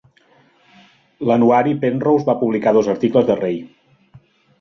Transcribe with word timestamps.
"L'anuari 1.31 1.75
Penrose" 1.83 2.25
va 2.29 2.35
publicar 2.39 2.73
dos 2.79 2.89
articles 2.95 3.29
de 3.29 3.37
Ray. 3.43 3.61